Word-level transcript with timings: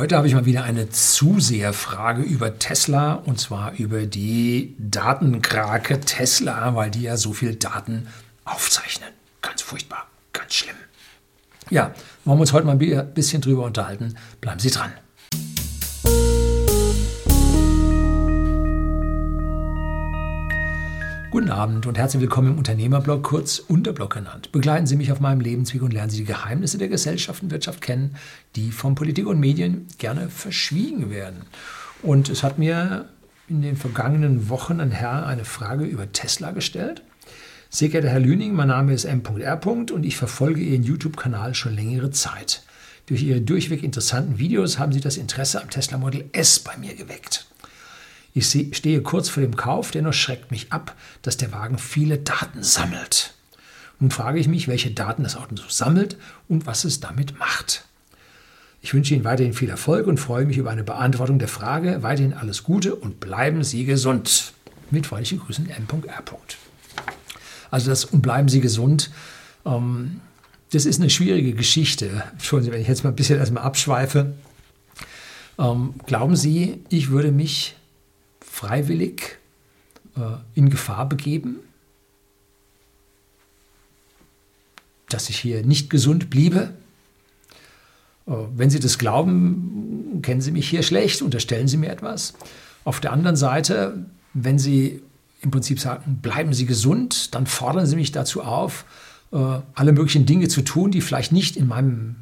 Heute 0.00 0.16
habe 0.16 0.26
ich 0.26 0.32
mal 0.32 0.46
wieder 0.46 0.64
eine 0.64 0.88
Zuseherfrage 0.88 2.22
über 2.22 2.58
Tesla 2.58 3.12
und 3.12 3.38
zwar 3.38 3.74
über 3.74 4.06
die 4.06 4.74
Datenkrake 4.78 6.00
Tesla, 6.00 6.74
weil 6.74 6.90
die 6.90 7.02
ja 7.02 7.18
so 7.18 7.34
viel 7.34 7.56
Daten 7.56 8.08
aufzeichnen. 8.46 9.10
Ganz 9.42 9.60
furchtbar, 9.60 10.06
ganz 10.32 10.54
schlimm. 10.54 10.76
Ja, 11.68 11.92
wollen 12.24 12.38
wir 12.38 12.40
uns 12.40 12.54
heute 12.54 12.66
mal 12.66 12.80
ein 12.80 13.12
bisschen 13.12 13.42
drüber 13.42 13.64
unterhalten. 13.64 14.14
Bleiben 14.40 14.58
Sie 14.58 14.70
dran. 14.70 14.90
Guten 21.30 21.50
Abend 21.50 21.86
und 21.86 21.96
herzlich 21.96 22.20
willkommen 22.20 22.54
im 22.54 22.58
Unternehmerblog, 22.58 23.22
kurz 23.22 23.60
Unterblog 23.60 24.14
genannt. 24.14 24.50
Begleiten 24.50 24.88
Sie 24.88 24.96
mich 24.96 25.12
auf 25.12 25.20
meinem 25.20 25.40
Lebensweg 25.40 25.80
und 25.80 25.92
lernen 25.92 26.10
Sie 26.10 26.16
die 26.16 26.24
Geheimnisse 26.24 26.76
der 26.76 26.88
Gesellschaft 26.88 27.40
und 27.44 27.52
Wirtschaft 27.52 27.80
kennen, 27.80 28.16
die 28.56 28.72
von 28.72 28.96
Politik 28.96 29.28
und 29.28 29.38
Medien 29.38 29.86
gerne 29.98 30.28
verschwiegen 30.28 31.08
werden. 31.08 31.42
Und 32.02 32.30
es 32.30 32.42
hat 32.42 32.58
mir 32.58 33.08
in 33.48 33.62
den 33.62 33.76
vergangenen 33.76 34.48
Wochen 34.48 34.80
ein 34.80 34.90
Herr 34.90 35.24
eine 35.24 35.44
Frage 35.44 35.84
über 35.84 36.10
Tesla 36.10 36.50
gestellt. 36.50 37.02
Sehr 37.68 37.90
geehrter 37.90 38.08
Herr 38.08 38.18
Lüning, 38.18 38.52
mein 38.52 38.66
Name 38.66 38.92
ist 38.92 39.04
M.R. 39.04 39.66
und 39.68 40.04
ich 40.04 40.16
verfolge 40.16 40.60
Ihren 40.60 40.82
YouTube-Kanal 40.82 41.54
schon 41.54 41.76
längere 41.76 42.10
Zeit. 42.10 42.64
Durch 43.06 43.22
Ihre 43.22 43.40
durchweg 43.40 43.84
interessanten 43.84 44.40
Videos 44.40 44.80
haben 44.80 44.92
Sie 44.92 45.00
das 45.00 45.16
Interesse 45.16 45.62
am 45.62 45.70
Tesla 45.70 45.96
Model 45.96 46.24
S 46.32 46.58
bei 46.58 46.76
mir 46.76 46.96
geweckt. 46.96 47.46
Ich 48.32 48.46
stehe 48.46 49.02
kurz 49.02 49.28
vor 49.28 49.42
dem 49.42 49.56
Kauf, 49.56 49.90
dennoch 49.90 50.12
schreckt 50.12 50.50
mich 50.50 50.72
ab, 50.72 50.96
dass 51.22 51.36
der 51.36 51.52
Wagen 51.52 51.78
viele 51.78 52.18
Daten 52.18 52.62
sammelt. 52.62 53.34
Nun 53.98 54.10
frage 54.10 54.38
ich 54.38 54.48
mich, 54.48 54.68
welche 54.68 54.90
Daten 54.92 55.24
das 55.24 55.36
Auto 55.36 55.56
so 55.56 55.64
sammelt 55.68 56.16
und 56.48 56.66
was 56.66 56.84
es 56.84 57.00
damit 57.00 57.38
macht. 57.38 57.84
Ich 58.82 58.94
wünsche 58.94 59.14
Ihnen 59.14 59.24
weiterhin 59.24 59.52
viel 59.52 59.68
Erfolg 59.68 60.06
und 60.06 60.18
freue 60.18 60.46
mich 60.46 60.56
über 60.56 60.70
eine 60.70 60.84
Beantwortung 60.84 61.38
der 61.38 61.48
Frage. 61.48 62.02
Weiterhin 62.02 62.32
alles 62.32 62.62
Gute 62.62 62.94
und 62.94 63.20
bleiben 63.20 63.62
Sie 63.62 63.84
gesund. 63.84 64.54
Mit 64.90 65.06
freundlichen 65.06 65.38
Grüßen, 65.40 65.68
M.R. 65.68 66.24
Also 67.70 67.90
das 67.90 68.06
und 68.06 68.22
bleiben 68.22 68.48
Sie 68.48 68.60
gesund. 68.60 69.10
Ähm, 69.66 70.22
das 70.72 70.86
ist 70.86 71.00
eine 71.00 71.10
schwierige 71.10 71.52
Geschichte. 71.52 72.22
Entschuldigen 72.32 72.70
Sie, 72.70 72.74
wenn 72.74 72.82
ich 72.82 72.88
jetzt 72.88 73.04
mal 73.04 73.10
ein 73.10 73.16
bisschen 73.16 73.38
erstmal 73.38 73.64
abschweife. 73.64 74.32
Ähm, 75.58 75.94
glauben 76.06 76.36
Sie, 76.36 76.82
ich 76.88 77.10
würde 77.10 77.32
mich 77.32 77.76
freiwillig 78.60 79.38
äh, 80.16 80.20
in 80.54 80.68
Gefahr 80.68 81.08
begeben, 81.08 81.60
dass 85.08 85.30
ich 85.30 85.38
hier 85.38 85.64
nicht 85.64 85.88
gesund 85.88 86.28
bliebe. 86.28 86.74
Äh, 88.26 88.32
wenn 88.54 88.68
Sie 88.68 88.78
das 88.78 88.98
glauben, 88.98 90.20
kennen 90.20 90.42
Sie 90.42 90.50
mich 90.50 90.68
hier 90.68 90.82
schlecht, 90.82 91.22
unterstellen 91.22 91.68
Sie 91.68 91.78
mir 91.78 91.90
etwas. 91.90 92.34
Auf 92.84 93.00
der 93.00 93.12
anderen 93.12 93.36
Seite, 93.36 94.04
wenn 94.34 94.58
Sie 94.58 95.02
im 95.40 95.50
Prinzip 95.50 95.80
sagen, 95.80 96.18
bleiben 96.20 96.52
Sie 96.52 96.66
gesund, 96.66 97.34
dann 97.34 97.46
fordern 97.46 97.86
Sie 97.86 97.96
mich 97.96 98.12
dazu 98.12 98.42
auf, 98.42 98.84
äh, 99.32 99.38
alle 99.74 99.92
möglichen 99.92 100.26
Dinge 100.26 100.48
zu 100.48 100.60
tun, 100.60 100.90
die 100.90 101.00
vielleicht 101.00 101.32
nicht 101.32 101.56
in 101.56 101.66
meinem 101.66 102.16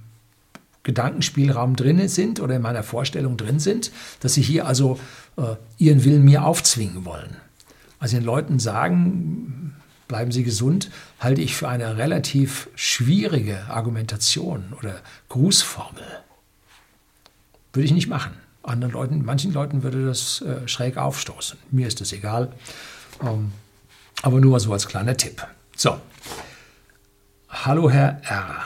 Gedankenspielraum 0.88 1.76
drin 1.76 2.08
sind 2.08 2.40
oder 2.40 2.56
in 2.56 2.62
meiner 2.62 2.82
Vorstellung 2.82 3.36
drin 3.36 3.58
sind, 3.58 3.92
dass 4.20 4.32
sie 4.32 4.40
hier 4.40 4.66
also 4.66 4.98
äh, 5.36 5.56
ihren 5.76 6.02
Willen 6.02 6.24
mir 6.24 6.46
aufzwingen 6.46 7.04
wollen. 7.04 7.36
Also 7.98 8.16
den 8.16 8.24
Leuten 8.24 8.58
sagen, 8.58 9.76
bleiben 10.08 10.32
Sie 10.32 10.44
gesund, 10.44 10.90
halte 11.20 11.42
ich 11.42 11.54
für 11.54 11.68
eine 11.68 11.98
relativ 11.98 12.70
schwierige 12.74 13.68
Argumentation 13.68 14.72
oder 14.78 15.02
Grußformel. 15.28 16.06
Würde 17.74 17.84
ich 17.84 17.92
nicht 17.92 18.08
machen. 18.08 18.32
Anderen 18.62 18.94
Leuten, 18.94 19.24
manchen 19.26 19.52
Leuten 19.52 19.82
würde 19.82 20.06
das 20.06 20.40
äh, 20.40 20.66
schräg 20.66 20.96
aufstoßen. 20.96 21.58
Mir 21.70 21.86
ist 21.86 22.00
das 22.00 22.14
egal. 22.14 22.50
Ähm, 23.22 23.52
aber 24.22 24.40
nur 24.40 24.52
mal 24.52 24.60
so 24.60 24.72
als 24.72 24.88
kleiner 24.88 25.18
Tipp. 25.18 25.46
So. 25.76 26.00
Hallo 27.50 27.90
Herr 27.90 28.22
R. 28.24 28.56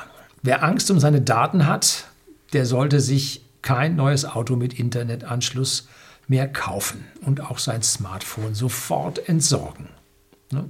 Wer 0.43 0.63
Angst 0.63 0.89
um 0.93 1.01
seine 1.01 1.21
Daten 1.21 1.67
hat, 1.67 2.12
der 2.53 2.67
sollte 2.67 3.01
sich 3.01 3.43
kein 3.63 3.97
neues 3.97 4.25
Auto 4.25 4.57
mit 4.57 4.79
Internetanschluss 4.79 5.89
mehr 6.29 6.49
kaufen 6.51 7.05
und 7.23 7.41
auch 7.41 7.59
sein 7.59 7.83
Smartphone 7.83 8.55
sofort 8.55 9.29
entsorgen. 9.29 9.89
Ne? 10.51 10.69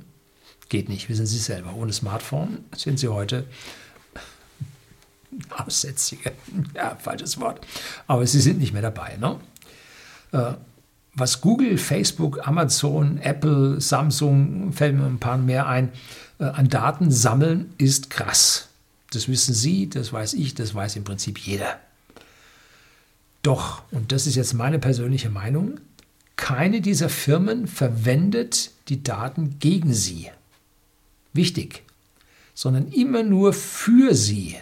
Geht 0.69 0.89
nicht, 0.89 1.09
wissen 1.09 1.27
Sie 1.27 1.39
selber. 1.39 1.75
Ohne 1.75 1.93
Smartphone 1.93 2.65
sind 2.75 2.99
Sie 2.99 3.09
heute 3.09 3.47
Aussätzige. 5.51 6.33
Ja, 6.75 6.97
falsches 6.97 7.41
Wort. 7.41 7.67
Aber 8.07 8.27
Sie 8.27 8.41
sind 8.41 8.59
nicht 8.59 8.73
mehr 8.73 8.83
dabei. 8.83 9.17
Ne? 9.17 9.39
Äh, 10.33 10.55
was 11.15 11.43
Google, 11.43 11.77
Facebook, 11.77 12.47
Amazon, 12.47 13.19
Apple, 13.19 13.81
Samsung, 13.81 14.73
fällt 14.73 14.97
mir 14.97 15.05
ein 15.05 15.19
paar 15.19 15.37
mehr 15.37 15.67
ein, 15.67 15.93
äh, 16.39 16.45
an 16.45 16.69
Daten 16.69 17.11
sammeln, 17.11 17.75
ist 17.77 18.09
krass. 18.09 18.69
Das 19.13 19.29
wissen 19.29 19.55
Sie, 19.55 19.91
das 19.91 20.13
weiß 20.13 20.35
ich, 20.35 20.55
das 20.55 20.75
weiß 20.75 20.97
im 20.97 21.05
Prinzip 21.05 21.39
jeder. 21.39 21.79
Doch, 23.43 23.83
und 23.91 24.11
das 24.11 24.27
ist 24.27 24.37
jetzt 24.37 24.55
meine 24.55 24.79
persönliche 24.79 25.29
Meinung, 25.29 25.81
keine 26.37 26.81
dieser 26.81 27.09
Firmen 27.09 27.67
verwendet 27.67 28.71
die 28.89 29.03
Daten 29.03 29.59
gegen 29.59 29.93
Sie. 29.93 30.31
Wichtig, 31.35 31.83
sondern 32.55 32.89
immer 32.89 33.23
nur 33.23 33.53
für 33.53 34.15
Sie. 34.15 34.57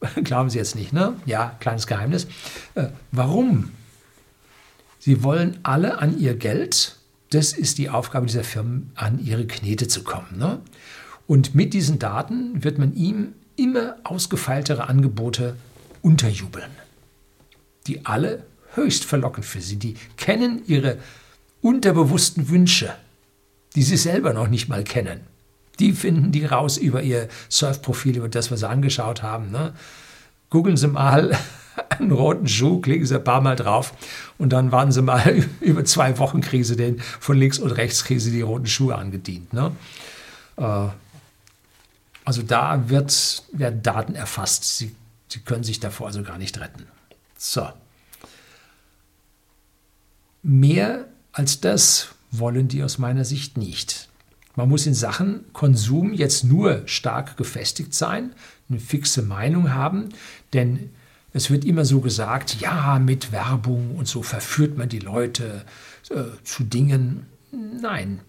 Glauben 0.22 0.50
Sie 0.50 0.58
jetzt 0.58 0.74
nicht, 0.74 0.92
ne? 0.92 1.16
Ja, 1.24 1.56
kleines 1.60 1.86
Geheimnis. 1.86 2.26
Äh, 2.74 2.88
warum? 3.10 3.70
Sie 4.98 5.22
wollen 5.22 5.58
alle 5.62 5.98
an 5.98 6.18
ihr 6.18 6.34
Geld. 6.34 6.96
Das 7.30 7.52
ist 7.52 7.78
die 7.78 7.88
Aufgabe 7.88 8.26
dieser 8.26 8.44
Firmen, 8.44 8.92
an 8.94 9.24
ihre 9.24 9.46
Knete 9.46 9.88
zu 9.88 10.04
kommen. 10.04 10.38
Ne? 10.38 10.60
Und 11.32 11.54
mit 11.54 11.72
diesen 11.72 11.98
Daten 11.98 12.62
wird 12.62 12.76
man 12.76 12.94
ihm 12.94 13.32
immer 13.56 13.96
ausgefeiltere 14.04 14.86
Angebote 14.86 15.56
unterjubeln, 16.02 16.70
die 17.86 18.04
alle 18.04 18.44
höchst 18.74 19.06
verlockend 19.06 19.46
für 19.46 19.62
sie. 19.62 19.76
Die 19.76 19.94
kennen 20.18 20.60
ihre 20.66 20.98
unterbewussten 21.62 22.50
Wünsche, 22.50 22.92
die 23.74 23.82
sie 23.82 23.96
selber 23.96 24.34
noch 24.34 24.48
nicht 24.48 24.68
mal 24.68 24.84
kennen. 24.84 25.20
Die 25.78 25.94
finden 25.94 26.32
die 26.32 26.44
raus 26.44 26.76
über 26.76 27.02
ihr 27.02 27.30
Surfprofil, 27.48 28.18
über 28.18 28.28
das, 28.28 28.50
was 28.50 28.60
sie 28.60 28.68
angeschaut 28.68 29.22
haben. 29.22 29.50
Ne? 29.50 29.72
Googeln 30.50 30.76
Sie 30.76 30.86
mal 30.86 31.34
einen 31.88 32.12
roten 32.12 32.46
Schuh, 32.46 32.82
klicken 32.82 33.06
Sie 33.06 33.14
ein 33.14 33.24
paar 33.24 33.40
Mal 33.40 33.56
drauf 33.56 33.94
und 34.36 34.52
dann 34.52 34.70
warten 34.70 34.92
Sie 34.92 35.00
mal 35.00 35.42
über 35.62 35.82
zwei 35.86 36.18
Wochen 36.18 36.42
kriegen 36.42 36.64
Sie 36.64 36.76
den 36.76 37.00
von 37.00 37.38
links 37.38 37.58
und 37.58 37.70
rechts 37.70 38.04
kriegen 38.04 38.20
Sie 38.20 38.32
die 38.32 38.42
roten 38.42 38.66
Schuhe 38.66 38.96
angedient. 38.96 39.54
Ne? 39.54 39.72
Äh, 40.58 40.88
also 42.24 42.42
da 42.42 42.88
wird, 42.88 43.42
werden 43.52 43.82
Daten 43.82 44.14
erfasst. 44.14 44.78
Sie, 44.78 44.94
Sie 45.28 45.40
können 45.40 45.64
sich 45.64 45.80
davor 45.80 46.08
also 46.08 46.22
gar 46.22 46.38
nicht 46.38 46.60
retten. 46.60 46.86
So. 47.38 47.68
Mehr 50.42 51.06
als 51.32 51.60
das 51.60 52.08
wollen 52.30 52.68
die 52.68 52.82
aus 52.82 52.98
meiner 52.98 53.24
Sicht 53.24 53.56
nicht. 53.56 54.08
Man 54.56 54.68
muss 54.68 54.86
in 54.86 54.94
Sachen 54.94 55.50
Konsum 55.52 56.12
jetzt 56.12 56.44
nur 56.44 56.82
stark 56.86 57.36
gefestigt 57.38 57.94
sein, 57.94 58.34
eine 58.68 58.78
fixe 58.78 59.22
Meinung 59.22 59.72
haben, 59.72 60.10
denn 60.52 60.90
es 61.32 61.50
wird 61.50 61.64
immer 61.64 61.86
so 61.86 62.00
gesagt, 62.00 62.60
ja, 62.60 62.98
mit 62.98 63.32
Werbung 63.32 63.96
und 63.96 64.06
so 64.06 64.22
verführt 64.22 64.76
man 64.76 64.90
die 64.90 64.98
Leute 64.98 65.64
äh, 66.10 66.24
zu 66.44 66.64
Dingen. 66.64 67.26
Nein, 67.50 68.20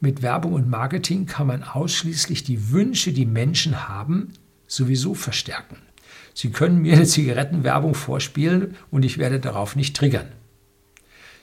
mit 0.00 0.22
Werbung 0.22 0.52
und 0.52 0.68
Marketing 0.68 1.26
kann 1.26 1.46
man 1.46 1.62
ausschließlich 1.62 2.44
die 2.44 2.70
Wünsche, 2.70 3.12
die 3.12 3.26
Menschen 3.26 3.88
haben, 3.88 4.32
sowieso 4.66 5.14
verstärken. 5.14 5.78
Sie 6.34 6.50
können 6.50 6.82
mir 6.82 6.94
eine 6.94 7.06
Zigarettenwerbung 7.06 7.94
vorspielen 7.94 8.76
und 8.90 9.04
ich 9.04 9.16
werde 9.18 9.40
darauf 9.40 9.74
nicht 9.74 9.96
triggern. 9.96 10.28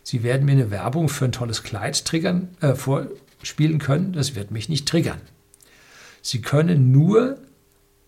Sie 0.04 0.22
werden 0.22 0.46
mir 0.46 0.52
eine 0.52 0.70
Werbung 0.70 1.10
für 1.10 1.26
ein 1.26 1.32
tolles 1.32 1.64
Kleid 1.64 2.06
triggern, 2.06 2.50
äh, 2.62 2.76
vorspielen 2.76 3.80
können, 3.80 4.14
das 4.14 4.36
wird 4.36 4.52
mich 4.52 4.70
nicht 4.70 4.88
triggern. 4.88 5.22
Sie 6.22 6.42
können 6.42 6.92
nur 6.92 7.38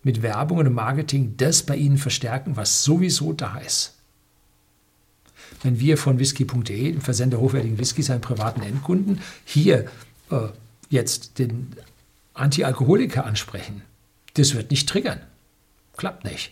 mit 0.03 0.21
Werbung 0.21 0.59
und 0.59 0.71
Marketing 0.71 1.35
das 1.37 1.63
bei 1.63 1.75
Ihnen 1.75 1.97
verstärken, 1.97 2.55
was 2.55 2.83
sowieso 2.83 3.33
da 3.33 3.57
ist. 3.57 3.95
Wenn 5.63 5.79
wir 5.79 5.97
von 5.97 6.19
whisky.de, 6.19 6.91
dem 6.91 7.01
Versender 7.01 7.39
hochwertigen 7.39 7.79
Whiskys, 7.79 8.11
einen 8.11 8.21
privaten 8.21 8.61
Endkunden, 8.61 9.19
hier 9.43 9.85
äh, 10.29 10.47
jetzt 10.89 11.39
den 11.39 11.75
Antialkoholiker 12.33 13.25
ansprechen, 13.25 13.81
das 14.35 14.53
wird 14.53 14.71
nicht 14.71 14.87
triggern. 14.89 15.21
Klappt 15.97 16.25
nicht. 16.25 16.51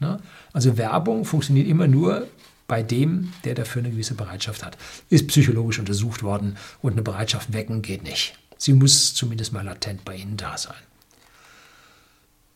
Ne? 0.00 0.20
Also 0.52 0.76
Werbung 0.76 1.24
funktioniert 1.24 1.66
immer 1.66 1.86
nur 1.86 2.26
bei 2.68 2.82
dem, 2.82 3.32
der 3.44 3.54
dafür 3.54 3.82
eine 3.82 3.90
gewisse 3.90 4.14
Bereitschaft 4.14 4.64
hat. 4.64 4.76
Ist 5.08 5.28
psychologisch 5.28 5.78
untersucht 5.78 6.22
worden 6.22 6.56
und 6.80 6.92
eine 6.92 7.02
Bereitschaft 7.02 7.52
wecken 7.52 7.82
geht 7.82 8.02
nicht. 8.02 8.34
Sie 8.58 8.72
muss 8.72 9.14
zumindest 9.14 9.52
mal 9.52 9.64
latent 9.64 10.04
bei 10.04 10.16
Ihnen 10.16 10.36
da 10.36 10.56
sein. 10.56 10.76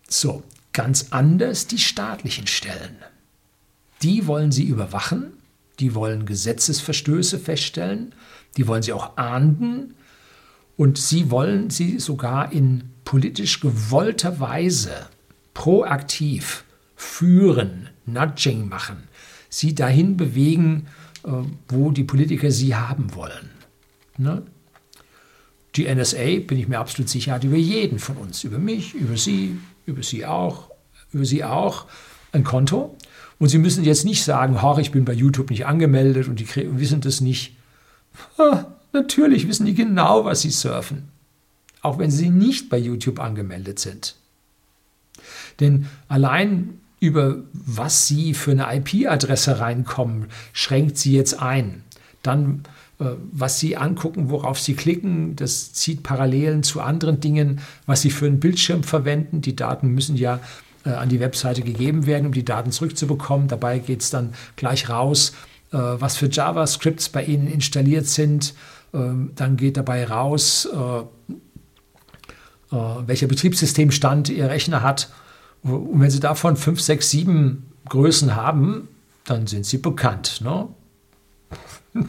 So, 0.08 0.44
ganz 0.72 1.08
anders 1.10 1.66
die 1.66 1.78
staatlichen 1.78 2.46
Stellen. 2.46 2.96
Die 4.02 4.26
wollen 4.26 4.52
sie 4.52 4.64
überwachen, 4.64 5.32
die 5.80 5.94
wollen 5.94 6.26
Gesetzesverstöße 6.26 7.38
feststellen, 7.38 8.14
die 8.56 8.66
wollen 8.66 8.82
sie 8.82 8.92
auch 8.92 9.16
ahnden 9.16 9.94
und 10.76 10.98
sie 10.98 11.30
wollen 11.30 11.70
sie 11.70 11.98
sogar 11.98 12.52
in 12.52 12.84
politisch 13.04 13.60
gewollter 13.60 14.40
Weise 14.40 15.08
proaktiv 15.54 16.64
führen, 16.96 17.88
Nudging 18.04 18.68
machen, 18.68 19.08
sie 19.48 19.74
dahin 19.74 20.16
bewegen, 20.16 20.86
äh, 21.24 21.30
wo 21.68 21.90
die 21.90 22.04
Politiker 22.04 22.50
sie 22.50 22.74
haben 22.74 23.14
wollen. 23.14 23.50
Ne? 24.18 24.42
Die 25.74 25.92
NSA, 25.92 26.40
bin 26.46 26.58
ich 26.58 26.68
mir 26.68 26.78
absolut 26.78 27.08
sicher, 27.08 27.32
hat 27.32 27.44
über 27.44 27.56
jeden 27.56 27.98
von 27.98 28.16
uns, 28.16 28.44
über 28.44 28.58
mich, 28.58 28.94
über 28.94 29.16
Sie, 29.16 29.58
über 29.84 30.02
Sie 30.02 30.24
auch, 30.24 30.70
über 31.12 31.26
Sie 31.26 31.44
auch, 31.44 31.84
ein 32.32 32.44
Konto. 32.44 32.96
Und 33.38 33.48
Sie 33.48 33.58
müssen 33.58 33.84
jetzt 33.84 34.06
nicht 34.06 34.24
sagen, 34.24 34.62
Hoch, 34.62 34.78
ich 34.78 34.90
bin 34.90 35.04
bei 35.04 35.12
YouTube 35.12 35.50
nicht 35.50 35.66
angemeldet 35.66 36.28
und 36.28 36.40
die 36.40 36.48
wissen 36.78 37.02
das 37.02 37.20
nicht. 37.20 37.56
Natürlich 38.92 39.48
wissen 39.48 39.66
die 39.66 39.74
genau, 39.74 40.24
was 40.24 40.42
Sie 40.42 40.50
surfen. 40.50 41.08
Auch 41.82 41.98
wenn 41.98 42.10
Sie 42.10 42.30
nicht 42.30 42.68
bei 42.68 42.78
YouTube 42.78 43.20
angemeldet 43.20 43.78
sind. 43.78 44.16
Denn 45.60 45.86
allein 46.08 46.80
über 47.00 47.36
was 47.52 48.06
Sie 48.06 48.34
für 48.34 48.52
eine 48.52 48.74
IP-Adresse 48.76 49.60
reinkommen, 49.60 50.26
schränkt 50.52 50.98
Sie 50.98 51.12
jetzt 51.12 51.40
ein. 51.40 51.84
Dann, 52.22 52.62
äh, 52.98 53.10
was 53.32 53.60
Sie 53.60 53.76
angucken, 53.76 54.30
worauf 54.30 54.58
Sie 54.58 54.74
klicken, 54.74 55.36
das 55.36 55.72
zieht 55.72 56.02
Parallelen 56.02 56.62
zu 56.62 56.80
anderen 56.80 57.20
Dingen, 57.20 57.60
was 57.84 58.02
Sie 58.02 58.10
für 58.10 58.26
einen 58.26 58.40
Bildschirm 58.40 58.82
verwenden. 58.82 59.42
Die 59.42 59.54
Daten 59.54 59.88
müssen 59.88 60.16
ja 60.16 60.40
äh, 60.84 60.90
an 60.90 61.08
die 61.08 61.20
Webseite 61.20 61.62
gegeben 61.62 62.06
werden, 62.06 62.26
um 62.26 62.32
die 62.32 62.44
Daten 62.44 62.72
zurückzubekommen. 62.72 63.48
Dabei 63.48 63.78
geht 63.78 64.02
es 64.02 64.10
dann 64.10 64.32
gleich 64.56 64.88
raus, 64.88 65.32
äh, 65.72 65.76
was 65.76 66.16
für 66.16 66.28
JavaScripts 66.30 67.10
bei 67.10 67.24
Ihnen 67.24 67.46
installiert 67.46 68.06
sind. 68.06 68.54
Ähm, 68.96 69.32
dann 69.36 69.56
geht 69.56 69.76
dabei 69.76 70.06
raus, 70.06 70.68
welcher 72.70 73.28
Betriebssystemstand 73.28 74.28
Ihr 74.28 74.48
Rechner 74.50 74.82
hat 74.82 75.08
und 75.66 76.00
wenn 76.00 76.10
Sie 76.10 76.20
davon 76.20 76.56
fünf, 76.56 76.80
sechs, 76.80 77.10
sieben 77.10 77.72
Größen 77.88 78.36
haben, 78.36 78.88
dann 79.24 79.46
sind 79.46 79.66
Sie 79.66 79.78
bekannt. 79.78 80.40
Ne? 80.42 80.68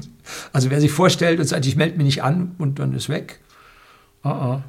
Also 0.52 0.70
wer 0.70 0.82
sich 0.82 0.92
vorstellt 0.92 1.40
und 1.40 1.46
sagt, 1.46 1.66
ich 1.66 1.78
melde 1.78 1.96
mich 1.96 2.06
nicht 2.06 2.24
an 2.24 2.54
und 2.58 2.80
dann 2.80 2.94
ist 2.94 3.08
weg. 3.08 3.40
Uh 4.26 4.28
-uh. 4.28 4.62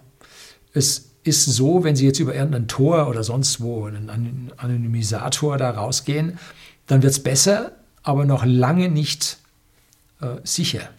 Es 0.72 1.10
ist 1.24 1.46
so, 1.46 1.82
wenn 1.82 1.96
Sie 1.96 2.06
jetzt 2.06 2.20
über 2.20 2.32
irgendein 2.32 2.68
Tor 2.68 3.08
oder 3.08 3.24
sonst 3.24 3.60
wo, 3.60 3.86
einen 3.86 4.52
Anonymisator 4.56 5.58
da 5.58 5.70
rausgehen, 5.70 6.38
dann 6.86 7.02
wird 7.02 7.10
es 7.10 7.20
besser, 7.20 7.72
aber 8.04 8.24
noch 8.24 8.44
lange 8.44 8.88
nicht 8.88 9.38
äh, 10.20 10.36
sicher. 10.44 10.90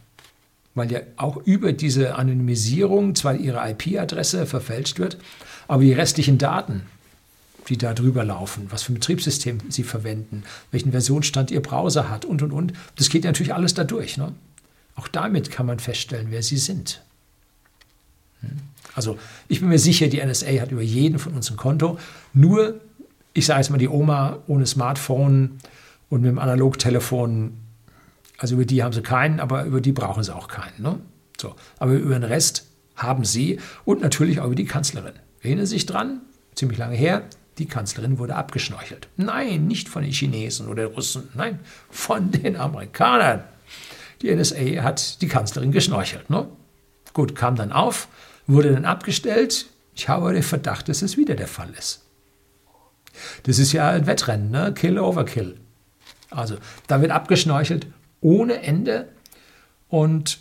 Weil 0.80 0.90
ja 0.94 1.02
auch 1.18 1.36
über 1.36 1.74
diese 1.74 2.16
Anonymisierung 2.16 3.14
zwar 3.14 3.36
Ihre 3.36 3.70
IP-Adresse 3.70 4.46
verfälscht 4.46 4.98
wird, 4.98 5.18
aber 5.68 5.84
die 5.84 5.92
restlichen 5.92 6.38
Daten, 6.38 6.84
die 7.68 7.78
da 7.78 7.94
drüber 7.94 8.24
laufen, 8.24 8.68
was 8.70 8.84
für 8.84 8.94
ein 8.94 8.96
Betriebssystem 8.96 9.58
Sie 9.68 9.84
verwenden, 9.84 10.44
welchen 10.72 10.92
Versionsstand 10.92 11.52
Ihr 11.52 11.62
Browser 11.62 12.10
hat 12.10 12.24
und, 12.24 12.42
und, 12.44 12.54
und. 12.54 12.72
Das 12.96 13.10
geht 13.10 13.26
natürlich 13.26 13.54
alles 13.54 13.74
da 13.74 13.84
durch. 13.84 14.16
Ne? 14.16 14.32
Auch 14.96 15.10
damit 15.10 15.52
kann 15.52 15.66
man 15.66 15.80
feststellen, 15.80 16.28
wer 16.30 16.44
Sie 16.44 16.56
sind. 16.56 17.02
Hm? 18.40 18.52
Also 18.96 19.20
ich 19.50 19.60
bin 19.60 19.68
mir 19.68 19.80
sicher, 19.80 20.08
die 20.08 20.26
NSA 20.26 20.62
hat 20.62 20.72
über 20.72 20.82
jeden 20.82 21.20
von 21.20 21.34
uns 21.34 21.52
ein 21.52 21.58
Konto. 21.58 22.00
Nur, 22.34 22.80
ich 23.34 23.46
sage 23.46 23.60
jetzt 23.60 23.70
mal, 23.70 23.78
die 23.78 23.90
Oma 23.90 24.40
ohne 24.48 24.66
Smartphone 24.66 25.60
und 26.10 26.22
mit 26.22 26.32
dem 26.32 26.40
Analogtelefon, 26.40 27.52
also 28.40 28.56
über 28.56 28.66
die 28.66 28.82
haben 28.82 28.94
sie 28.94 29.02
keinen, 29.02 29.40
aber 29.40 29.66
über 29.66 29.82
die 29.82 29.92
brauchen 29.92 30.24
sie 30.24 30.34
auch 30.34 30.48
keinen. 30.48 30.82
Ne? 30.82 31.00
So. 31.40 31.56
Aber 31.78 31.92
über 31.94 32.14
den 32.14 32.24
Rest 32.24 32.66
haben 32.96 33.26
sie 33.26 33.60
und 33.86 34.02
natürlich 34.02 34.40
auch 34.40 34.46
über 34.46 34.56
die 34.56 34.66
Kanzlerin. 34.66 35.14
Erinnern 35.42 35.66
Sie 35.66 35.76
sich 35.76 35.86
dran? 35.86 36.22
Ziemlich 36.56 36.78
lange 36.78 36.96
her, 36.96 37.24
die 37.58 37.66
Kanzlerin 37.66 38.18
wurde 38.18 38.36
abgeschnorchelt. 38.36 39.08
Nein, 39.18 39.68
nicht 39.68 39.90
von 39.90 40.04
den 40.04 40.12
Chinesen 40.12 40.68
oder 40.68 40.86
Russen, 40.88 41.30
nein, 41.34 41.60
von 41.90 42.32
den 42.32 42.56
Amerikanern. 42.56 43.44
Die 44.22 44.34
NSA 44.34 44.84
hat 44.84 45.22
die 45.22 45.28
Kanzlerin 45.28 45.72
geschnorchelt. 45.72 46.30
Ne? 46.30 46.48
Gut, 47.14 47.36
kam 47.36 47.56
dann 47.56 47.72
auf, 47.72 48.08
wurde 48.48 48.74
dann 48.74 48.86
abgestellt. 48.86 49.68
Ich 49.96 50.08
habe 50.08 50.34
den 50.34 50.44
Verdacht, 50.44 50.88
dass 50.88 51.02
es 51.02 51.18
wieder 51.18 51.36
der 51.36 51.48
Fall 51.48 51.70
ist. 51.78 52.06
Das 53.44 53.60
ist 53.60 53.74
ja 53.74 53.90
ein 53.90 54.08
Wettrennen, 54.08 54.50
ne? 54.50 54.74
Kill 54.74 54.98
Overkill. 54.98 55.60
Also 56.30 56.58
da 56.88 57.02
wird 57.02 57.12
abgeschnorchelt 57.12 57.88
ohne 58.22 58.62
Ende 58.62 59.10
und 59.88 60.40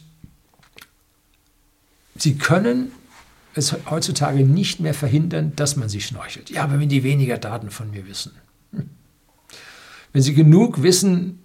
sie 2.16 2.36
können 2.36 2.92
es 3.54 3.75
heutzutage 3.90 4.44
nicht 4.44 4.80
mehr 4.80 4.94
verhindern, 4.94 5.52
dass 5.56 5.76
man 5.76 5.88
sie 5.88 6.00
schnorchelt. 6.00 6.50
Ja, 6.50 6.64
aber 6.64 6.78
wenn 6.78 6.88
die 6.88 7.02
weniger 7.02 7.38
Daten 7.38 7.70
von 7.70 7.90
mir 7.90 8.06
wissen. 8.06 8.32
Hm. 8.72 8.90
Wenn 10.12 10.22
sie 10.22 10.34
genug 10.34 10.82
wissen, 10.82 11.40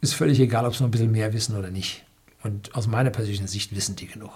ist 0.00 0.14
völlig 0.14 0.38
egal, 0.40 0.64
ob 0.66 0.74
sie 0.74 0.82
noch 0.82 0.88
ein 0.88 0.92
bisschen 0.92 1.12
mehr 1.12 1.32
wissen 1.32 1.56
oder 1.56 1.70
nicht. 1.70 2.04
Und 2.42 2.74
aus 2.74 2.86
meiner 2.86 3.10
persönlichen 3.10 3.48
Sicht 3.48 3.74
wissen 3.74 3.96
die 3.96 4.06
genug. 4.06 4.30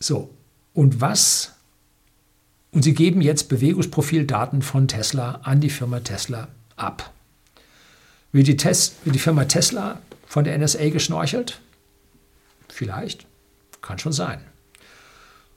So, 0.00 0.34
und 0.74 1.00
was? 1.00 1.54
Und 2.72 2.82
sie 2.82 2.94
geben 2.94 3.22
jetzt 3.22 3.48
Bewegungsprofildaten 3.48 4.62
von 4.62 4.88
Tesla 4.88 5.40
an 5.42 5.60
die 5.60 5.70
Firma 5.70 6.00
Tesla 6.00 6.48
ab. 6.76 7.12
Wird 8.32 8.46
die, 8.46 8.56
Tes 8.56 8.96
wird 9.04 9.14
die 9.14 9.20
Firma 9.20 9.44
Tesla 9.44 10.00
von 10.26 10.44
der 10.44 10.58
NSA 10.58 10.90
geschnorchelt? 10.90 11.60
Vielleicht. 12.68 13.26
Kann 13.82 13.98
schon 13.98 14.12
sein. 14.12 14.40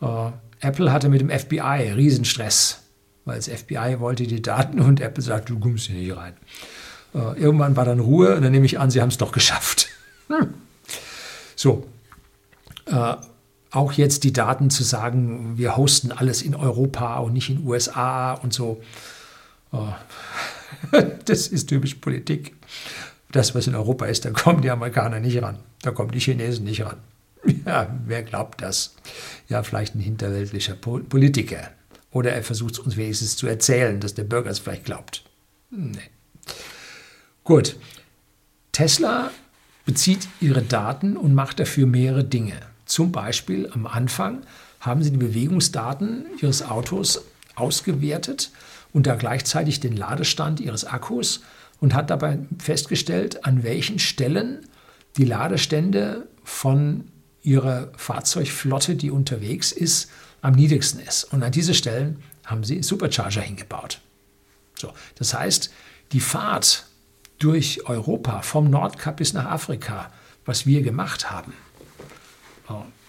Uh, 0.01 0.31
Apple 0.61 0.91
hatte 0.91 1.09
mit 1.09 1.19
dem 1.19 1.29
FBI 1.29 1.91
Riesenstress, 1.95 2.79
weil 3.25 3.37
das 3.37 3.47
FBI 3.47 3.99
wollte 3.99 4.23
die 4.27 4.41
Daten 4.41 4.79
und 4.79 5.01
Apple 5.01 5.23
sagte, 5.23 5.53
du 5.53 5.59
kommst 5.59 5.87
hier 5.87 5.95
nicht 5.95 6.15
rein. 6.15 6.33
Uh, 7.13 7.33
irgendwann 7.35 7.75
war 7.75 7.85
dann 7.85 7.99
Ruhe 7.99 8.35
und 8.35 8.43
dann 8.43 8.51
nehme 8.51 8.65
ich 8.65 8.79
an, 8.79 8.91
sie 8.91 9.01
haben 9.01 9.09
es 9.09 9.17
doch 9.17 9.31
geschafft. 9.31 9.87
Hm. 10.31 10.53
So, 11.55 11.87
uh, 12.91 13.15
auch 13.71 13.93
jetzt 13.93 14.23
die 14.23 14.31
Daten 14.31 14.69
zu 14.69 14.83
sagen, 14.83 15.57
wir 15.57 15.75
hosten 15.75 16.11
alles 16.11 16.43
in 16.43 16.53
Europa 16.53 17.17
und 17.17 17.33
nicht 17.33 17.49
in 17.49 17.65
USA 17.65 18.33
und 18.33 18.53
so. 18.53 18.81
das 21.25 21.47
ist 21.47 21.67
typisch 21.67 21.95
Politik. 21.95 22.55
Das, 23.31 23.53
was 23.53 23.67
in 23.67 23.75
Europa 23.75 24.05
ist, 24.05 24.25
da 24.25 24.31
kommen 24.31 24.61
die 24.61 24.71
Amerikaner 24.71 25.19
nicht 25.19 25.41
ran. 25.41 25.59
Da 25.81 25.91
kommen 25.91 26.11
die 26.11 26.19
Chinesen 26.19 26.65
nicht 26.65 26.83
ran. 26.85 26.97
Ja, 27.65 27.95
wer 28.05 28.23
glaubt 28.23 28.61
das? 28.61 28.95
Ja, 29.47 29.63
vielleicht 29.63 29.95
ein 29.95 30.01
hinterweltlicher 30.01 30.75
Politiker. 30.75 31.69
Oder 32.11 32.33
er 32.33 32.43
versucht 32.43 32.73
es 32.73 32.79
uns 32.79 32.97
wenigstens 32.97 33.37
zu 33.37 33.47
erzählen, 33.47 33.99
dass 33.99 34.13
der 34.13 34.23
Bürger 34.23 34.49
es 34.49 34.59
vielleicht 34.59 34.85
glaubt. 34.85 35.23
Nee. 35.69 36.09
Gut. 37.43 37.77
Tesla 38.71 39.31
bezieht 39.85 40.27
ihre 40.41 40.61
Daten 40.61 41.17
und 41.17 41.33
macht 41.33 41.59
dafür 41.59 41.87
mehrere 41.87 42.23
Dinge. 42.23 42.59
Zum 42.85 43.11
Beispiel 43.11 43.69
am 43.73 43.87
Anfang 43.87 44.41
haben 44.79 45.03
sie 45.03 45.11
die 45.11 45.17
Bewegungsdaten 45.17 46.25
ihres 46.41 46.61
Autos 46.61 47.21
ausgewertet 47.55 48.51
und 48.93 49.07
da 49.07 49.15
gleichzeitig 49.15 49.79
den 49.79 49.95
Ladestand 49.95 50.59
ihres 50.59 50.85
Akkus 50.85 51.41
und 51.79 51.93
hat 51.93 52.09
dabei 52.09 52.39
festgestellt, 52.57 53.45
an 53.45 53.63
welchen 53.63 53.99
Stellen 53.99 54.67
die 55.17 55.25
Ladestände 55.25 56.27
von 56.43 57.05
ihrer 57.41 57.91
Fahrzeugflotte, 57.95 58.95
die 58.95 59.11
unterwegs 59.11 59.71
ist, 59.71 60.09
am 60.41 60.53
niedrigsten 60.53 60.99
ist. 61.01 61.25
Und 61.25 61.43
an 61.43 61.51
diese 61.51 61.73
Stellen 61.73 62.21
haben 62.45 62.63
sie 62.63 62.83
Supercharger 62.83 63.41
hingebaut. 63.41 64.01
So, 64.75 64.91
das 65.15 65.33
heißt, 65.33 65.71
die 66.11 66.19
Fahrt 66.19 66.85
durch 67.37 67.87
Europa, 67.87 68.41
vom 68.41 68.69
Nordkap 68.69 69.17
bis 69.17 69.33
nach 69.33 69.45
Afrika, 69.45 70.11
was 70.45 70.65
wir 70.65 70.81
gemacht 70.81 71.31
haben, 71.31 71.53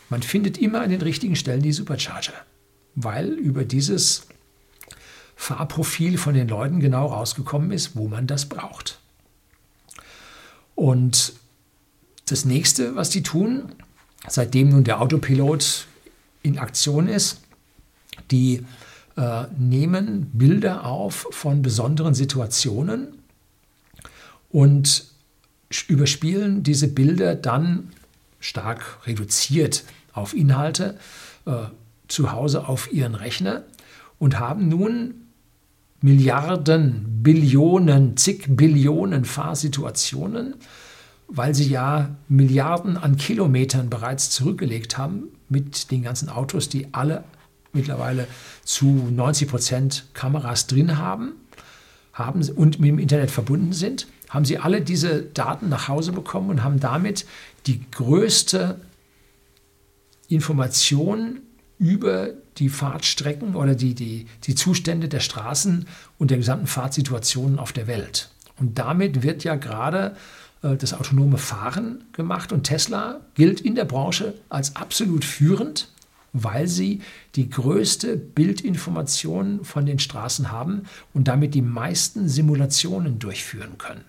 man 0.08 0.22
findet 0.22 0.58
immer 0.58 0.80
an 0.80 0.90
den 0.90 1.02
richtigen 1.02 1.36
Stellen 1.36 1.62
die 1.62 1.72
Supercharger, 1.72 2.32
weil 2.96 3.28
über 3.28 3.64
dieses 3.64 4.26
Fahrprofil 5.40 6.18
von 6.18 6.34
den 6.34 6.48
Leuten 6.48 6.80
genau 6.80 7.06
rausgekommen 7.06 7.70
ist, 7.72 7.96
wo 7.96 8.08
man 8.08 8.26
das 8.26 8.44
braucht. 8.44 9.00
Und 10.74 11.32
das 12.26 12.44
nächste, 12.44 12.94
was 12.94 13.08
die 13.08 13.22
tun, 13.22 13.72
seitdem 14.28 14.68
nun 14.68 14.84
der 14.84 15.00
Autopilot 15.00 15.86
in 16.42 16.58
Aktion 16.58 17.08
ist, 17.08 17.40
die 18.30 18.66
äh, 19.16 19.44
nehmen 19.58 20.30
Bilder 20.34 20.84
auf 20.84 21.26
von 21.30 21.62
besonderen 21.62 22.12
Situationen 22.12 23.08
und 24.50 25.06
überspielen 25.88 26.62
diese 26.62 26.88
Bilder 26.88 27.34
dann 27.34 27.92
stark 28.40 29.06
reduziert 29.06 29.84
auf 30.12 30.34
Inhalte 30.34 30.98
äh, 31.46 31.64
zu 32.08 32.30
Hause 32.30 32.68
auf 32.68 32.92
ihren 32.92 33.14
Rechner 33.14 33.64
und 34.18 34.38
haben 34.38 34.68
nun 34.68 35.14
Milliarden, 36.02 37.22
Billionen, 37.22 38.16
zig 38.16 38.46
Billionen 38.48 39.24
Fahrsituationen, 39.24 40.54
weil 41.28 41.54
sie 41.54 41.68
ja 41.68 42.16
Milliarden 42.28 42.96
an 42.96 43.16
Kilometern 43.16 43.90
bereits 43.90 44.30
zurückgelegt 44.30 44.96
haben 44.96 45.24
mit 45.48 45.90
den 45.90 46.02
ganzen 46.02 46.28
Autos, 46.28 46.68
die 46.68 46.88
alle 46.92 47.24
mittlerweile 47.72 48.26
zu 48.64 48.86
90 48.86 49.48
Prozent 49.48 50.06
Kameras 50.14 50.66
drin 50.66 50.98
haben, 50.98 51.32
haben 52.12 52.42
und 52.48 52.80
mit 52.80 52.88
dem 52.88 52.98
Internet 52.98 53.30
verbunden 53.30 53.72
sind, 53.72 54.06
haben 54.28 54.44
sie 54.44 54.58
alle 54.58 54.80
diese 54.80 55.22
Daten 55.22 55.68
nach 55.68 55.88
Hause 55.88 56.12
bekommen 56.12 56.50
und 56.50 56.64
haben 56.64 56.80
damit 56.80 57.26
die 57.66 57.80
größte 57.90 58.80
Information 60.28 61.40
über 61.78 62.30
die 62.60 62.68
Fahrtstrecken 62.68 63.56
oder 63.56 63.74
die, 63.74 63.94
die, 63.94 64.26
die 64.44 64.54
Zustände 64.54 65.08
der 65.08 65.20
Straßen 65.20 65.86
und 66.18 66.30
der 66.30 66.38
gesamten 66.38 66.66
Fahrtsituationen 66.66 67.58
auf 67.58 67.72
der 67.72 67.86
Welt. 67.86 68.30
Und 68.58 68.78
damit 68.78 69.22
wird 69.22 69.42
ja 69.42 69.56
gerade 69.56 70.14
äh, 70.62 70.76
das 70.76 70.92
autonome 70.92 71.38
Fahren 71.38 72.04
gemacht 72.12 72.52
und 72.52 72.64
Tesla 72.64 73.20
gilt 73.34 73.60
in 73.60 73.74
der 73.74 73.86
Branche 73.86 74.34
als 74.48 74.76
absolut 74.76 75.24
führend, 75.24 75.88
weil 76.32 76.68
sie 76.68 77.00
die 77.34 77.50
größte 77.50 78.16
Bildinformation 78.16 79.64
von 79.64 79.86
den 79.86 79.98
Straßen 79.98 80.52
haben 80.52 80.82
und 81.12 81.26
damit 81.26 81.54
die 81.54 81.62
meisten 81.62 82.28
Simulationen 82.28 83.18
durchführen 83.18 83.78
können. 83.78 84.04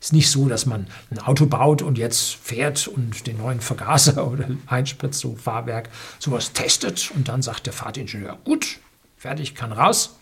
Ist 0.00 0.12
nicht 0.12 0.30
so, 0.30 0.48
dass 0.48 0.66
man 0.66 0.86
ein 1.10 1.18
Auto 1.18 1.46
baut 1.46 1.82
und 1.82 1.98
jetzt 1.98 2.34
fährt 2.34 2.86
und 2.86 3.26
den 3.26 3.38
neuen 3.38 3.60
Vergaser 3.60 4.26
oder 4.30 4.48
Einspritzung, 4.66 5.36
Fahrwerk, 5.36 5.88
sowas 6.18 6.52
testet 6.52 7.10
und 7.14 7.28
dann 7.28 7.42
sagt 7.42 7.66
der 7.66 7.72
Fahrtingenieur, 7.72 8.38
gut, 8.44 8.78
fertig, 9.16 9.54
kann 9.54 9.72
raus. 9.72 10.18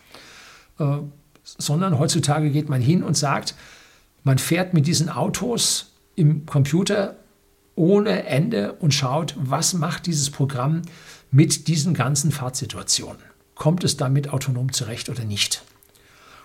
Äh, 0.78 0.98
sondern 1.44 1.98
heutzutage 1.98 2.50
geht 2.50 2.68
man 2.68 2.80
hin 2.80 3.02
und 3.02 3.16
sagt, 3.16 3.54
man 4.22 4.38
fährt 4.38 4.72
mit 4.72 4.86
diesen 4.86 5.10
Autos 5.10 5.92
im 6.16 6.46
Computer 6.46 7.16
ohne 7.76 8.24
Ende 8.24 8.72
und 8.74 8.94
schaut, 8.94 9.34
was 9.36 9.74
macht 9.74 10.06
dieses 10.06 10.30
Programm 10.30 10.82
mit 11.30 11.68
diesen 11.68 11.92
ganzen 11.94 12.30
Fahrtsituationen. 12.30 13.22
Kommt 13.54 13.84
es 13.84 13.96
damit 13.96 14.28
autonom 14.32 14.72
zurecht 14.72 15.08
oder 15.08 15.24
nicht? 15.24 15.62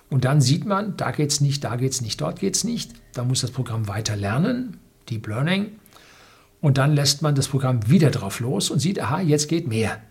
Und 0.10 0.26
dann 0.26 0.42
sieht 0.42 0.66
man, 0.66 0.98
da 0.98 1.12
geht 1.12 1.32
es 1.32 1.42
nicht, 1.42 1.64
da 1.64 1.76
geht 1.76 1.94
es 1.94 2.02
nicht, 2.02 2.20
dort 2.20 2.40
geht 2.40 2.56
es 2.56 2.64
nicht. 2.64 2.94
Da 3.14 3.24
muss 3.24 3.42
das 3.42 3.52
Programm 3.52 3.88
weiter 3.88 4.16
lernen, 4.16 4.78
Deep 5.10 5.28
Learning. 5.28 5.68
Und 6.62 6.78
dann 6.78 6.94
lässt 6.94 7.22
man 7.22 7.36
das 7.36 7.48
Programm 7.48 7.90
wieder 7.90 8.10
drauf 8.10 8.40
los 8.40 8.70
und 8.70 8.80
sieht, 8.80 9.00
aha, 9.00 9.22
jetzt 9.22 9.48
geht 9.48 9.68
mehr. 9.68 10.02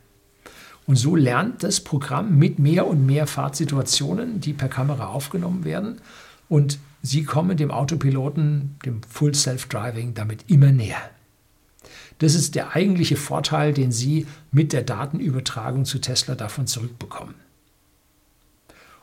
Und 0.86 0.96
so 0.96 1.16
lernt 1.16 1.62
das 1.62 1.80
Programm 1.80 2.38
mit 2.38 2.58
mehr 2.58 2.86
und 2.86 3.04
mehr 3.04 3.26
Fahrtsituationen, 3.26 4.40
die 4.40 4.54
per 4.54 4.68
Kamera 4.68 5.08
aufgenommen 5.08 5.64
werden. 5.64 6.00
Und 6.48 6.78
sie 7.02 7.24
kommen 7.24 7.58
dem 7.58 7.70
Autopiloten, 7.70 8.76
dem 8.86 9.02
Full 9.02 9.34
Self-Driving, 9.34 10.14
damit 10.14 10.44
immer 10.48 10.72
näher. 10.72 11.10
Das 12.18 12.34
ist 12.34 12.54
der 12.54 12.74
eigentliche 12.74 13.16
Vorteil, 13.16 13.72
den 13.72 13.92
Sie 13.92 14.26
mit 14.50 14.72
der 14.72 14.82
Datenübertragung 14.82 15.84
zu 15.84 16.00
Tesla 16.00 16.34
davon 16.34 16.66
zurückbekommen. 16.66 17.34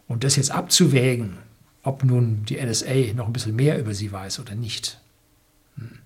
Und 0.07 0.23
das 0.23 0.35
jetzt 0.35 0.51
abzuwägen, 0.51 1.37
ob 1.83 2.03
nun 2.03 2.45
die 2.45 2.63
NSA 2.63 3.13
noch 3.15 3.27
ein 3.27 3.33
bisschen 3.33 3.55
mehr 3.55 3.79
über 3.79 3.93
sie 3.93 4.11
weiß 4.11 4.39
oder 4.39 4.55
nicht. 4.55 4.99
Hm. 5.77 5.99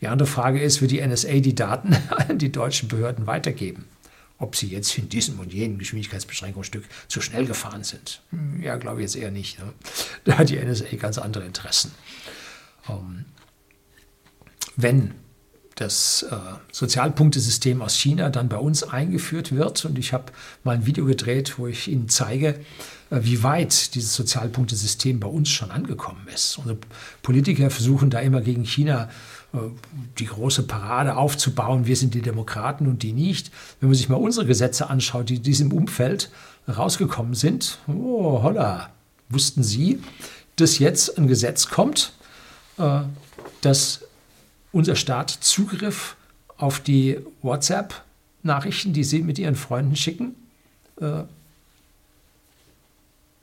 Die 0.00 0.08
andere 0.08 0.28
Frage 0.28 0.60
ist, 0.60 0.80
wird 0.80 0.90
die 0.90 1.06
NSA 1.06 1.40
die 1.40 1.54
Daten 1.54 1.96
an 2.10 2.38
die 2.38 2.52
deutschen 2.52 2.88
Behörden 2.88 3.26
weitergeben? 3.26 3.86
Ob 4.38 4.54
sie 4.54 4.68
jetzt 4.68 4.96
in 4.98 5.08
diesem 5.08 5.40
und 5.40 5.54
jenem 5.54 5.78
Geschwindigkeitsbeschränkungsstück 5.78 6.84
zu 7.08 7.20
schnell 7.22 7.46
gefahren 7.46 7.84
sind? 7.84 8.20
Hm, 8.30 8.62
ja, 8.62 8.76
glaube 8.76 9.00
ich 9.00 9.04
jetzt 9.04 9.16
eher 9.16 9.30
nicht. 9.30 9.58
Ne? 9.58 9.72
Da 10.24 10.38
hat 10.38 10.50
die 10.50 10.58
NSA 10.58 10.96
ganz 10.96 11.18
andere 11.18 11.44
Interessen. 11.44 11.92
Ähm, 12.88 13.24
wenn 14.76 15.14
das 15.76 16.24
äh, 16.30 16.36
Sozialpunktesystem 16.72 17.82
aus 17.82 17.94
China 17.96 18.30
dann 18.30 18.48
bei 18.48 18.56
uns 18.56 18.82
eingeführt 18.82 19.54
wird. 19.54 19.84
Und 19.84 19.98
ich 19.98 20.12
habe 20.12 20.32
mal 20.64 20.74
ein 20.74 20.86
Video 20.86 21.04
gedreht, 21.04 21.58
wo 21.58 21.66
ich 21.66 21.88
Ihnen 21.88 22.08
zeige, 22.08 22.58
wie 23.10 23.42
weit 23.42 23.94
dieses 23.94 24.14
Sozialpunktesystem 24.14 25.20
bei 25.20 25.28
uns 25.28 25.48
schon 25.48 25.70
angekommen 25.70 26.26
ist. 26.34 26.58
Unsere 26.58 26.78
Politiker 27.22 27.70
versuchen 27.70 28.10
da 28.10 28.18
immer 28.18 28.40
gegen 28.40 28.64
China 28.64 29.08
äh, 29.52 29.58
die 30.18 30.26
große 30.26 30.64
Parade 30.64 31.16
aufzubauen. 31.16 31.86
Wir 31.86 31.96
sind 31.96 32.14
die 32.14 32.22
Demokraten 32.22 32.86
und 32.86 33.02
die 33.02 33.12
nicht. 33.12 33.50
Wenn 33.80 33.90
man 33.90 33.96
sich 33.96 34.08
mal 34.08 34.16
unsere 34.16 34.46
Gesetze 34.46 34.90
anschaut, 34.90 35.28
die 35.28 35.36
in 35.36 35.42
diesem 35.42 35.72
Umfeld 35.72 36.30
rausgekommen 36.68 37.34
sind, 37.34 37.78
oh 37.86 38.42
holla, 38.42 38.90
wussten 39.28 39.62
Sie, 39.62 40.00
dass 40.56 40.78
jetzt 40.78 41.16
ein 41.16 41.28
Gesetz 41.28 41.68
kommt, 41.68 42.12
äh, 42.78 43.00
das 43.60 44.00
unser 44.72 44.96
Staat 44.96 45.30
Zugriff 45.30 46.16
auf 46.58 46.80
die 46.80 47.18
WhatsApp-Nachrichten, 47.42 48.92
die 48.92 49.04
Sie 49.04 49.22
mit 49.22 49.38
Ihren 49.38 49.56
Freunden 49.56 49.96
schicken, 49.96 50.34
äh, 51.00 51.22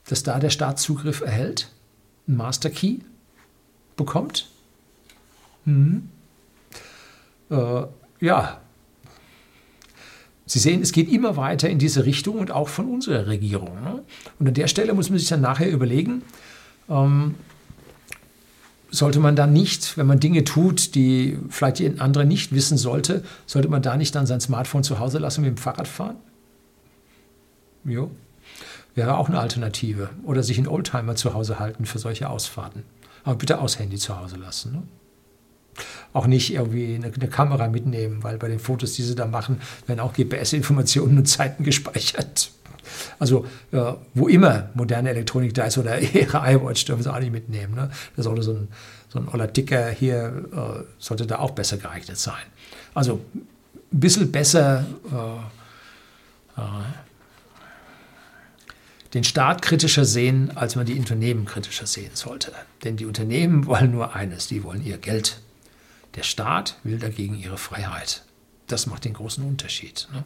dass 0.08 0.24
da 0.24 0.40
der 0.40 0.50
Staat 0.50 0.80
Zugriff 0.80 1.22
erhält, 1.22 1.70
einen 2.28 2.38
Master 2.38 2.70
Key 2.70 3.00
bekommt. 3.96 4.50
Mhm. 5.66 6.10
Äh, 7.50 7.84
ja, 8.20 8.60
Sie 10.46 10.60
sehen, 10.60 10.82
es 10.82 10.92
geht 10.92 11.10
immer 11.10 11.38
weiter 11.38 11.70
in 11.70 11.80
diese 11.80 12.06
Richtung 12.06 12.38
und 12.38 12.52
auch 12.52 12.68
von 12.68 12.88
unserer 12.88 13.28
Regierung. 13.28 13.82
Ne? 13.82 14.04
Und 14.40 14.48
an 14.48 14.54
der 14.54 14.68
Stelle 14.68 14.94
muss 14.94 15.10
man 15.10 15.18
sich 15.18 15.30
dann 15.30 15.42
nachher 15.42 15.72
überlegen, 15.72 16.22
ähm, 16.90 17.36
sollte 18.92 19.20
man 19.20 19.36
dann 19.36 19.54
nicht, 19.54 19.98
wenn 19.98 20.06
man 20.06 20.20
Dinge 20.20 20.44
tut, 20.44 20.94
die 20.96 21.40
vielleicht 21.50 21.82
ein 21.82 22.00
anderer 22.00 22.26
nicht 22.26 22.52
wissen 22.52 22.78
sollte, 22.78 23.24
sollte 23.48 23.70
man 23.70 23.82
da 23.82 23.98
nicht 23.98 24.14
dann 24.14 24.28
sein 24.28 24.42
Smartphone 24.42 24.84
zu 24.84 25.00
Hause 25.00 25.18
lassen 25.18 25.40
und 25.40 25.46
mit 25.46 25.58
dem 25.58 25.62
Fahrrad 25.62 25.88
fahren? 25.88 26.18
Jo. 27.86 28.12
Wäre 28.96 29.18
auch 29.18 29.30
eine 29.30 29.40
Alternative. 29.40 30.10
Oder 30.24 30.44
sich 30.44 30.58
einen 30.58 30.68
Oldtimer 30.68 31.16
zu 31.16 31.34
Hause 31.34 31.60
halten 31.60 31.86
für 31.86 32.00
solche 32.00 32.30
Ausfahrten. 32.30 32.84
Aber 33.24 33.36
bitte 33.36 33.60
aus 33.60 33.80
Handy 33.80 33.98
zu 33.98 34.20
Hause 34.20 34.38
lassen. 34.38 34.74
Ne? 34.74 34.84
Auch 36.12 36.28
nicht 36.28 36.54
irgendwie 36.54 36.96
eine, 36.96 37.08
eine, 37.08 37.28
Kamera 37.28 37.68
mitnehmen, 37.68 38.24
weil 38.24 38.38
bei 38.38 38.48
den 38.48 38.60
Fotos, 38.60 38.94
die 38.94 39.02
sie 39.02 39.16
da 39.16 39.26
machen, 39.26 39.62
werden 39.88 40.00
auch 40.00 40.14
GPS-Informationen 40.14 41.18
und 41.18 41.26
Zeiten 41.26 41.64
gespeichert. 41.64 42.52
Also 43.18 43.46
äh, 43.72 43.94
wo 44.14 44.28
immer 44.28 44.70
moderne 44.76 45.10
Elektronik 45.10 45.54
da 45.54 45.66
ist 45.66 45.78
oder 45.78 46.00
ihre 46.14 46.38
iWatch 46.54 46.86
dürfen 46.86 47.02
sie 47.02 47.12
auch 47.12 47.20
nicht 47.20 47.32
mitnehmen. 47.32 47.74
Ne? 47.74 47.90
Da 48.16 48.24
sollte 48.24 48.44
so 48.44 48.54
ein, 48.54 48.68
so 49.10 49.20
ein 49.20 49.28
Oller 49.30 49.48
Dicker 49.48 49.90
hier, 49.90 50.46
äh, 50.54 50.84
sollte 51.00 51.26
da 51.26 51.40
auch 51.40 51.52
besser 51.52 51.78
geeignet 51.78 52.18
sein. 52.18 52.44
Also 52.94 53.22
ein 53.34 54.00
bisschen 54.00 54.32
besser 54.32 54.86
äh, 55.12 56.62
äh, 56.62 56.64
den 59.14 59.24
Staat 59.24 59.62
kritischer 59.62 60.06
sehen, 60.06 60.56
als 60.56 60.76
man 60.76 60.86
die 60.86 60.98
Unternehmen 60.98 61.46
kritischer 61.46 61.86
sehen 61.86 62.12
sollte. 62.14 62.52
Denn 62.84 62.98
die 62.98 63.06
Unternehmen 63.06 63.66
wollen 63.68 63.92
nur 63.92 64.16
eines, 64.16 64.48
die 64.48 64.64
wollen 64.64 64.84
ihr 64.86 64.98
Geld. 64.98 65.40
Der 66.16 66.24
Staat 66.24 66.78
will 66.84 67.00
dagegen 67.00 67.36
ihre 67.36 67.58
Freiheit. 67.58 68.24
Das 68.68 68.88
macht 68.88 69.06
den 69.06 69.14
großen 69.14 69.44
Unterschied. 69.44 70.08
Ne? 70.14 70.24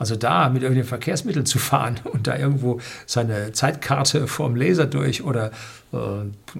Also 0.00 0.16
da 0.16 0.48
mit 0.48 0.62
irgendeinem 0.62 0.88
Verkehrsmittel 0.88 1.44
zu 1.44 1.58
fahren 1.58 2.00
und 2.04 2.26
da 2.26 2.34
irgendwo 2.36 2.80
seine 3.04 3.52
Zeitkarte 3.52 4.26
vorm 4.26 4.56
Laser 4.56 4.86
durch 4.86 5.22
oder 5.22 5.50
äh, 5.92 5.98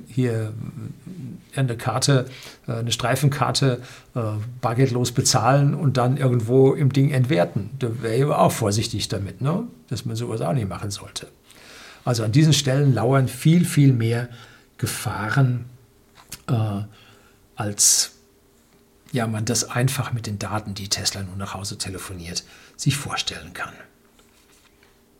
hier 0.09 0.53
eine 1.57 1.77
Karte, 1.79 2.27
äh, 2.69 2.73
eine 2.73 2.93
Streifenkarte 2.93 3.81
äh, 4.15 4.21
bargeldlos 4.61 5.13
bezahlen 5.13 5.75
und 5.75 5.97
dann 5.97 6.19
irgendwo 6.19 6.75
im 6.75 6.93
Ding 6.93 7.13
entwerten. 7.13 7.71
Da 7.79 8.03
wäre 8.03 8.15
ich 8.15 8.23
aber 8.25 8.41
auch 8.41 8.53
vorsichtig 8.53 9.09
damit, 9.09 9.41
ne? 9.41 9.63
dass 9.89 10.05
man 10.05 10.17
sowas 10.17 10.43
auch 10.43 10.53
nicht 10.53 10.69
machen 10.69 10.91
sollte. 10.91 11.27
Also 12.05 12.25
an 12.25 12.33
diesen 12.33 12.53
Stellen 12.53 12.93
lauern 12.93 13.27
viel, 13.27 13.65
viel 13.65 13.95
mehr 13.95 14.29
Gefahren, 14.77 15.65
äh, 16.47 16.83
als 17.57 18.13
ja, 19.13 19.27
man 19.27 19.47
das 19.47 19.65
einfach 19.65 20.13
mit 20.13 20.27
den 20.27 20.39
Daten, 20.39 20.75
die 20.75 20.89
Tesla 20.89 21.23
nun 21.23 21.39
nach 21.39 21.55
Hause 21.55 21.79
telefoniert, 21.79 22.45
sich 22.81 22.97
vorstellen 22.97 23.53
kann. 23.53 23.75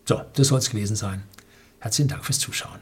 So, 0.07 0.25
das 0.35 0.49
soll 0.49 0.59
es 0.59 0.71
gewesen 0.71 0.97
sein. 0.97 1.23
Herzlichen 1.79 2.09
Dank 2.09 2.25
fürs 2.25 2.39
Zuschauen. 2.39 2.81